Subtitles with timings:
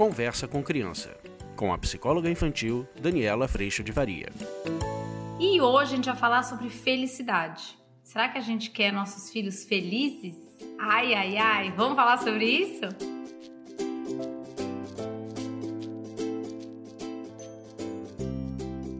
[0.00, 1.14] Conversa com Criança,
[1.54, 4.32] com a psicóloga infantil Daniela Freixo de Varia.
[5.38, 7.78] E hoje a gente vai falar sobre felicidade.
[8.02, 10.38] Será que a gente quer nossos filhos felizes?
[10.78, 12.80] Ai, ai, ai, vamos falar sobre isso?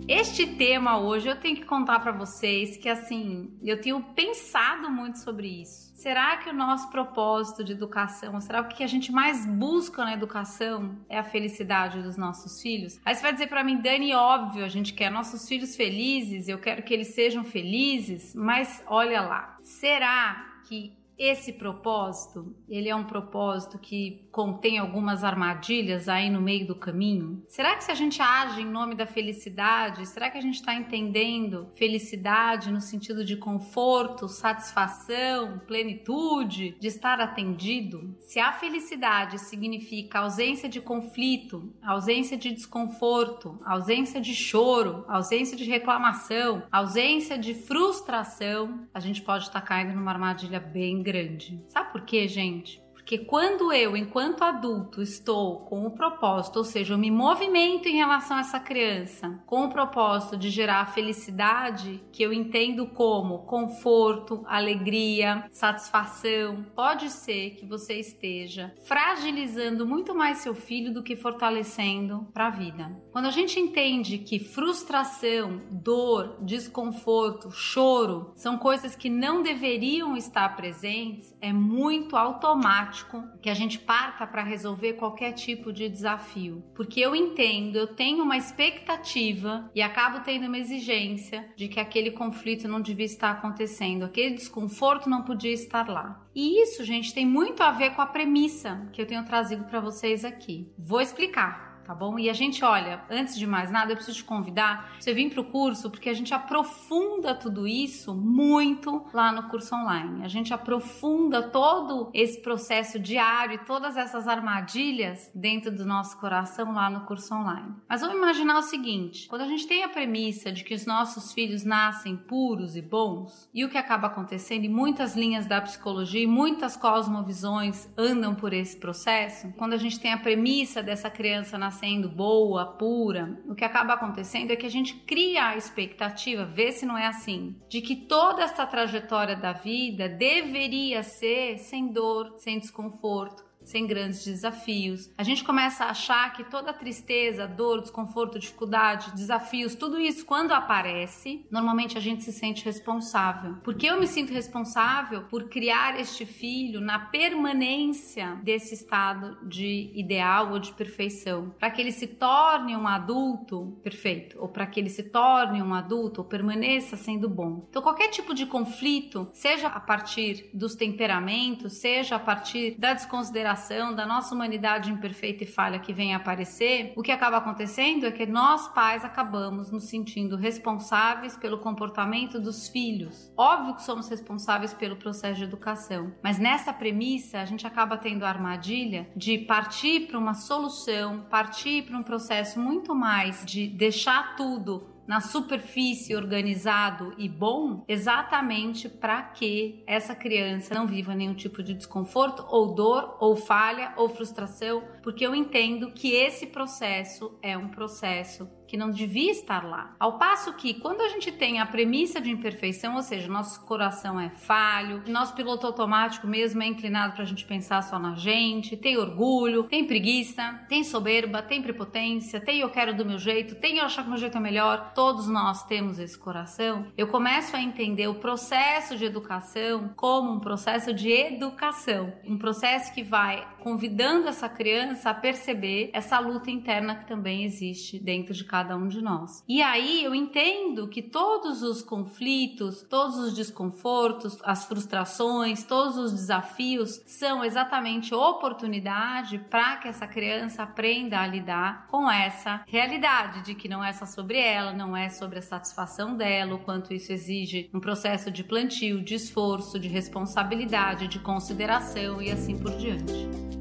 [0.06, 5.18] Este tema hoje eu tenho que contar para vocês que assim, eu tenho pensado muito
[5.20, 5.89] sobre isso.
[6.00, 10.02] Será que o nosso propósito de educação, será que o que a gente mais busca
[10.02, 12.98] na educação é a felicidade dos nossos filhos?
[13.04, 16.58] Aí você vai dizer para mim, Dani, óbvio, a gente quer nossos filhos felizes, eu
[16.58, 23.04] quero que eles sejam felizes, mas olha lá, será que esse propósito, ele é um
[23.04, 27.44] propósito que contém algumas armadilhas aí no meio do caminho?
[27.46, 30.74] Será que se a gente age em nome da felicidade, será que a gente está
[30.74, 38.16] entendendo felicidade no sentido de conforto, satisfação, plenitude, de estar atendido?
[38.20, 45.64] Se a felicidade significa ausência de conflito, ausência de desconforto, ausência de choro, ausência de
[45.64, 51.60] reclamação, ausência de frustração, a gente pode estar tá caindo numa armadilha bem grande grande.
[51.66, 52.80] Sabe por quê, gente?
[53.10, 57.96] Porque quando eu, enquanto adulto, estou com o propósito, ou seja, eu me movimento em
[57.96, 64.44] relação a essa criança, com o propósito de gerar felicidade, que eu entendo como conforto,
[64.46, 72.28] alegria, satisfação, pode ser que você esteja fragilizando muito mais seu filho do que fortalecendo
[72.32, 72.96] para a vida.
[73.10, 80.54] Quando a gente entende que frustração, dor, desconforto, choro são coisas que não deveriam estar
[80.54, 82.99] presentes, é muito automático
[83.40, 86.62] que a gente parta para resolver qualquer tipo de desafio.
[86.74, 92.10] Porque eu entendo, eu tenho uma expectativa e acabo tendo uma exigência de que aquele
[92.10, 96.26] conflito não devia estar acontecendo, aquele desconforto não podia estar lá.
[96.34, 99.80] E isso, gente, tem muito a ver com a premissa que eu tenho trazido para
[99.80, 100.72] vocês aqui.
[100.78, 102.20] Vou explicar tá bom?
[102.20, 105.42] E a gente, olha, antes de mais nada, eu preciso te convidar você vir pro
[105.42, 110.24] curso, porque a gente aprofunda tudo isso muito lá no curso online.
[110.24, 116.72] A gente aprofunda todo esse processo diário e todas essas armadilhas dentro do nosso coração
[116.72, 117.74] lá no curso online.
[117.88, 121.32] Mas vamos imaginar o seguinte: quando a gente tem a premissa de que os nossos
[121.32, 126.22] filhos nascem puros e bons, e o que acaba acontecendo, e muitas linhas da psicologia
[126.22, 131.58] e muitas cosmovisões andam por esse processo, quando a gente tem a premissa dessa criança
[131.58, 136.44] nascer sendo boa, pura, o que acaba acontecendo é que a gente cria a expectativa,
[136.44, 141.90] vê se não é assim, de que toda essa trajetória da vida deveria ser sem
[141.90, 145.10] dor, sem desconforto, sem grandes desafios.
[145.16, 150.52] A gente começa a achar que toda tristeza, dor, desconforto, dificuldade, desafios, tudo isso quando
[150.52, 153.56] aparece, normalmente a gente se sente responsável.
[153.62, 160.50] Porque eu me sinto responsável por criar este filho na permanência desse estado de ideal
[160.52, 164.90] ou de perfeição, para que ele se torne um adulto perfeito, ou para que ele
[164.90, 167.66] se torne um adulto ou permaneça sendo bom.
[167.70, 173.59] Então qualquer tipo de conflito, seja a partir dos temperamentos, seja a partir da desconsideração
[173.94, 178.26] da nossa humanidade imperfeita e falha que vem aparecer, o que acaba acontecendo é que
[178.26, 183.32] nós pais acabamos nos sentindo responsáveis pelo comportamento dos filhos.
[183.36, 188.24] Óbvio que somos responsáveis pelo processo de educação, mas nessa premissa a gente acaba tendo
[188.24, 194.36] a armadilha de partir para uma solução, partir para um processo muito mais de deixar
[194.36, 201.62] tudo na superfície organizado e bom, exatamente para que essa criança não viva nenhum tipo
[201.62, 207.56] de desconforto ou dor ou falha ou frustração, porque eu entendo que esse processo é
[207.56, 209.96] um processo que não devia estar lá.
[209.98, 214.18] Ao passo que, quando a gente tem a premissa de imperfeição, ou seja, nosso coração
[214.20, 218.76] é falho, nosso piloto automático mesmo é inclinado para a gente pensar só na gente,
[218.76, 223.78] tem orgulho, tem preguiça, tem soberba, tem prepotência, tem eu quero do meu jeito, tem
[223.78, 226.86] eu achar que meu jeito é melhor, todos nós temos esse coração.
[226.96, 232.92] Eu começo a entender o processo de educação como um processo de educação, um processo
[232.92, 238.44] que vai convidando essa criança a perceber essa luta interna que também existe dentro de
[238.44, 239.44] cada um de nós.
[239.48, 246.12] E aí eu entendo que todos os conflitos, todos os desconfortos, as frustrações, todos os
[246.12, 253.54] desafios são exatamente oportunidade para que essa criança aprenda a lidar com essa realidade de
[253.54, 257.12] que não é só sobre ela, não é sobre a satisfação dela, o quanto isso
[257.12, 263.59] exige um processo de plantio, de esforço, de responsabilidade, de consideração e assim por diante.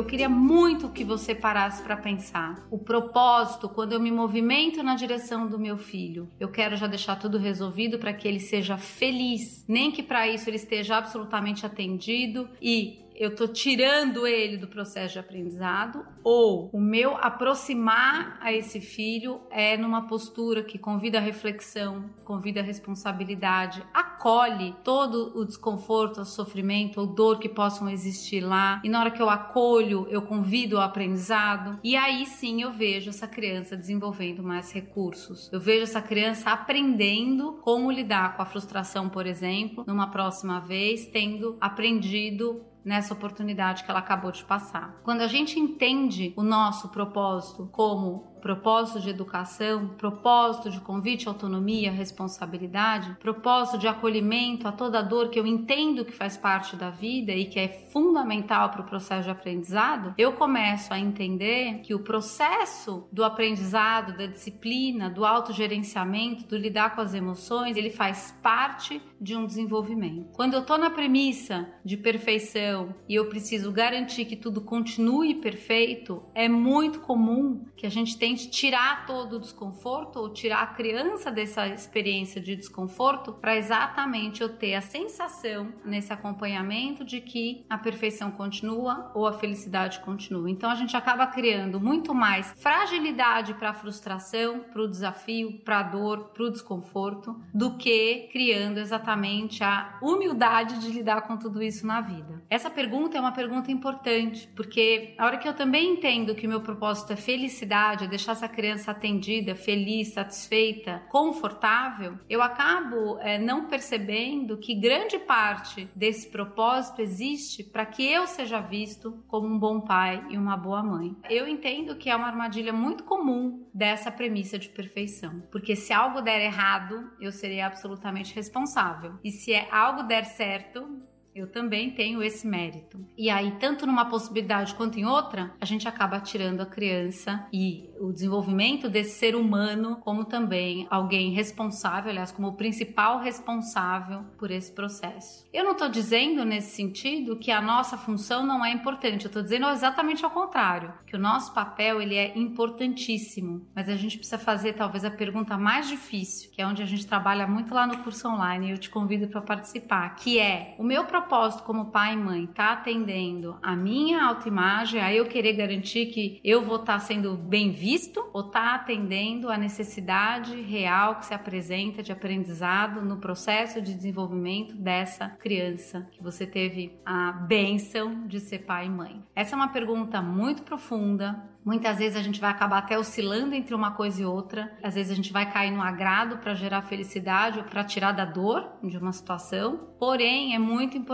[0.00, 2.66] Eu queria muito que você parasse para pensar.
[2.70, 7.16] O propósito, quando eu me movimento na direção do meu filho, eu quero já deixar
[7.16, 12.48] tudo resolvido para que ele seja feliz, nem que para isso ele esteja absolutamente atendido
[12.62, 18.80] e eu tô tirando ele do processo de aprendizado ou o meu aproximar a esse
[18.80, 26.22] filho é numa postura que convida a reflexão, convida a responsabilidade, acolhe todo o desconforto,
[26.22, 28.80] o sofrimento ou dor que possam existir lá.
[28.82, 31.78] E na hora que eu acolho, eu convido ao aprendizado.
[31.84, 35.50] E aí sim eu vejo essa criança desenvolvendo mais recursos.
[35.52, 41.06] Eu vejo essa criança aprendendo como lidar com a frustração, por exemplo, numa próxima vez,
[41.06, 45.00] tendo aprendido nessa oportunidade que ela acabou de passar.
[45.02, 51.30] Quando a gente entende o nosso propósito como propósito de educação, propósito de convite à
[51.30, 56.90] autonomia, responsabilidade, propósito de acolhimento a toda dor que eu entendo que faz parte da
[56.90, 61.94] vida e que é fundamental para o processo de aprendizado, eu começo a entender que
[61.94, 68.34] o processo do aprendizado, da disciplina, do autogerenciamento, do lidar com as emoções, ele faz
[68.42, 70.30] parte de um desenvolvimento.
[70.32, 76.22] Quando eu estou na premissa de perfeição e eu preciso garantir que tudo continue perfeito,
[76.34, 80.66] é muito comum que a gente tenha tente tirar todo o desconforto ou tirar a
[80.68, 87.64] criança dessa experiência de desconforto para exatamente eu ter a sensação nesse acompanhamento de que
[87.68, 90.48] a perfeição continua ou a felicidade continua.
[90.48, 95.80] Então a gente acaba criando muito mais fragilidade para a frustração, para o desafio, para
[95.80, 101.60] a dor, para o desconforto, do que criando exatamente a humildade de lidar com tudo
[101.60, 102.44] isso na vida.
[102.48, 106.50] Essa pergunta é uma pergunta importante, porque a hora que eu também entendo que o
[106.50, 113.38] meu propósito é felicidade, é deixar essa criança atendida, feliz, satisfeita, confortável, eu acabo é,
[113.38, 119.58] não percebendo que grande parte desse propósito existe para que eu seja visto como um
[119.58, 121.16] bom pai e uma boa mãe.
[121.30, 126.20] Eu entendo que é uma armadilha muito comum dessa premissa de perfeição, porque se algo
[126.20, 130.86] der errado, eu serei absolutamente responsável, e se é algo der certo,
[131.34, 133.04] eu também tenho esse mérito.
[133.16, 137.88] E aí, tanto numa possibilidade quanto em outra, a gente acaba tirando a criança e
[137.98, 144.50] o desenvolvimento desse ser humano como também alguém responsável, aliás, como o principal responsável por
[144.50, 145.46] esse processo.
[145.52, 149.42] Eu não estou dizendo nesse sentido que a nossa função não é importante, eu estou
[149.42, 154.38] dizendo exatamente ao contrário, que o nosso papel ele é importantíssimo, mas a gente precisa
[154.38, 157.98] fazer talvez a pergunta mais difícil, que é onde a gente trabalha muito lá no
[157.98, 162.14] curso online e eu te convido para participar, que é o meu propósito como pai
[162.14, 166.94] e mãe está atendendo a minha autoimagem, a eu querer garantir que eu vou estar
[166.94, 173.02] tá sendo bem visto ou está atendendo a necessidade real que se apresenta de aprendizado
[173.02, 178.90] no processo de desenvolvimento dessa criança que você teve a benção de ser pai e
[178.90, 179.22] mãe?
[179.34, 183.74] Essa é uma pergunta muito profunda, Muitas vezes a gente vai acabar até oscilando entre
[183.74, 184.72] uma coisa e outra.
[184.82, 188.24] Às vezes a gente vai cair no agrado para gerar felicidade ou para tirar da
[188.24, 189.88] dor de uma situação.
[189.98, 191.09] Porém, é muito importante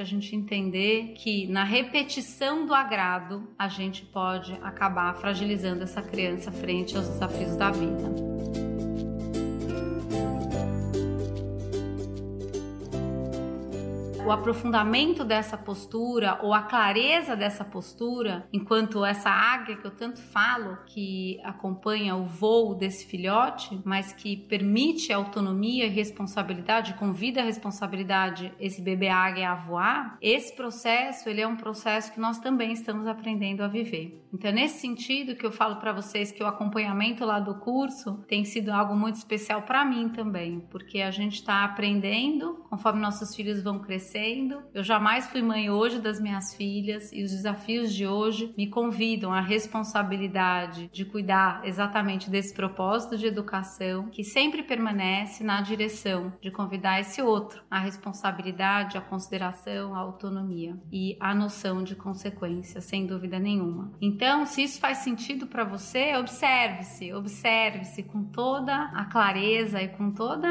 [0.00, 6.50] a gente entender que na repetição do agrado a gente pode acabar fragilizando essa criança
[6.50, 8.73] frente aos desafios da vida.
[14.24, 20.18] O aprofundamento dessa postura ou a clareza dessa postura, enquanto essa águia que eu tanto
[20.18, 27.44] falo, que acompanha o voo desse filhote, mas que permite autonomia e responsabilidade, convida a
[27.44, 32.72] responsabilidade esse bebê águia a voar, esse processo ele é um processo que nós também
[32.72, 34.24] estamos aprendendo a viver.
[34.32, 38.24] Então, é nesse sentido que eu falo para vocês que o acompanhamento lá do curso
[38.26, 43.32] tem sido algo muito especial para mim também, porque a gente está aprendendo conforme nossos
[43.36, 43.78] filhos vão
[44.72, 49.32] Eu jamais fui mãe hoje das minhas filhas e os desafios de hoje me convidam
[49.32, 56.48] à responsabilidade de cuidar exatamente desse propósito de educação que sempre permanece na direção de
[56.52, 63.06] convidar esse outro à responsabilidade, à consideração, à autonomia e à noção de consequência, sem
[63.06, 63.90] dúvida nenhuma.
[64.00, 70.12] Então, se isso faz sentido para você, observe-se, observe-se com toda a clareza e com
[70.12, 70.48] toda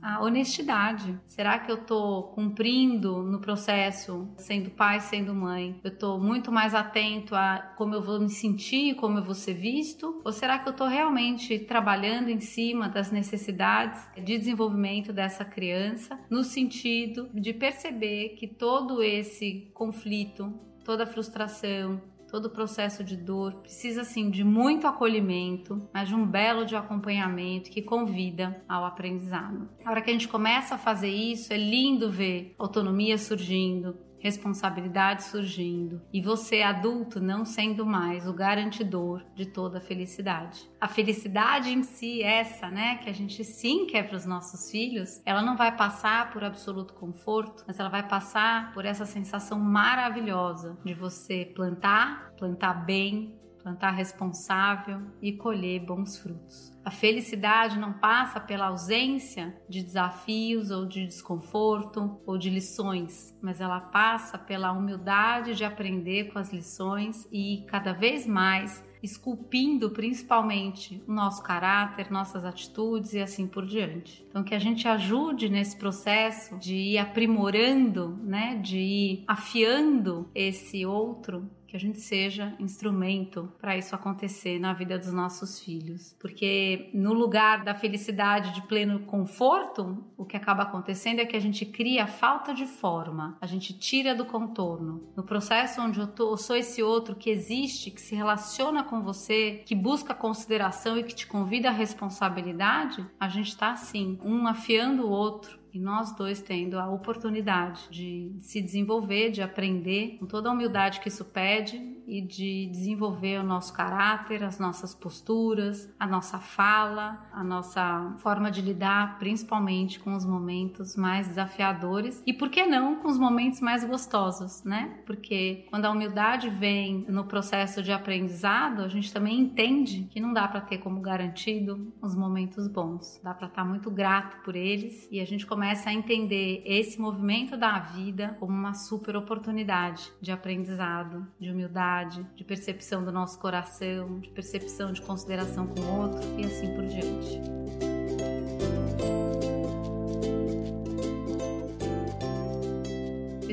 [0.00, 1.18] a honestidade.
[1.26, 5.80] Será que eu estou cumprindo no processo, sendo pai, sendo mãe?
[5.82, 9.54] Eu estou muito mais atento a como eu vou me sentir, como eu vou ser
[9.54, 10.20] visto?
[10.24, 16.18] Ou será que eu estou realmente trabalhando em cima das necessidades de desenvolvimento dessa criança,
[16.30, 20.52] no sentido de perceber que todo esse conflito,
[20.84, 22.00] toda frustração,
[22.32, 26.74] todo o processo de dor precisa assim de muito acolhimento, mas de um belo de
[26.74, 29.68] acompanhamento que convida ao aprendizado.
[29.84, 35.24] A hora que a gente começa a fazer isso, é lindo ver autonomia surgindo, responsabilidade
[35.24, 40.70] surgindo e você adulto não sendo mais o garantidor de toda a felicidade.
[40.80, 45.20] A felicidade em si, essa, né, que a gente sim quer para os nossos filhos,
[45.26, 50.78] ela não vai passar por absoluto conforto, mas ela vai passar por essa sensação maravilhosa
[50.84, 56.72] de você plantar, plantar bem, plantar responsável e colher bons frutos.
[56.84, 63.60] A felicidade não passa pela ausência de desafios ou de desconforto ou de lições, mas
[63.60, 71.02] ela passa pela humildade de aprender com as lições e cada vez mais esculpindo principalmente
[71.08, 74.24] o nosso caráter, nossas atitudes e assim por diante.
[74.28, 80.86] Então que a gente ajude nesse processo de ir aprimorando, né, de ir afiando esse
[80.86, 86.14] outro que a gente seja instrumento para isso acontecer na vida dos nossos filhos.
[86.20, 91.40] Porque no lugar da felicidade de pleno conforto, o que acaba acontecendo é que a
[91.40, 95.10] gente cria falta de forma, a gente tira do contorno.
[95.16, 99.00] No processo onde eu, tô, eu sou esse outro que existe, que se relaciona com
[99.00, 104.46] você, que busca consideração e que te convida à responsabilidade, a gente está assim, um
[104.46, 110.26] afiando o outro e nós dois tendo a oportunidade de se desenvolver, de aprender com
[110.26, 115.92] toda a humildade que isso pede e de desenvolver o nosso caráter, as nossas posturas,
[115.98, 122.32] a nossa fala, a nossa forma de lidar, principalmente com os momentos mais desafiadores e
[122.32, 124.98] por que não com os momentos mais gostosos, né?
[125.04, 130.32] Porque quando a humildade vem no processo de aprendizado, a gente também entende que não
[130.32, 133.20] dá para ter como garantido os momentos bons.
[133.22, 137.00] Dá para estar muito grato por eles e a gente começa começa a entender esse
[137.00, 141.91] movimento da vida como uma super oportunidade de aprendizado, de humildade,
[142.34, 146.84] de percepção do nosso coração, de percepção de consideração com o outro e assim por
[146.86, 147.51] diante.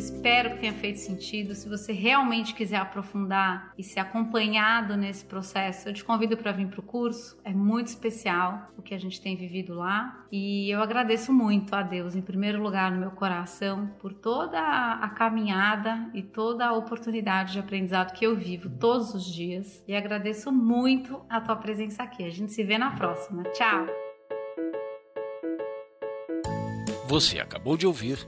[0.10, 1.54] Espero que tenha feito sentido.
[1.56, 6.68] Se você realmente quiser aprofundar e ser acompanhado nesse processo, eu te convido para vir
[6.68, 7.38] para o curso.
[7.44, 10.26] É muito especial o que a gente tem vivido lá.
[10.32, 15.10] E eu agradeço muito a Deus, em primeiro lugar, no meu coração, por toda a
[15.10, 19.84] caminhada e toda a oportunidade de aprendizado que eu vivo todos os dias.
[19.88, 22.24] E agradeço muito a tua presença aqui.
[22.24, 23.44] A gente se vê na próxima.
[23.52, 23.86] Tchau!
[27.08, 28.28] Você acabou de ouvir